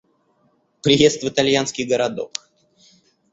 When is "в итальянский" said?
1.21-1.85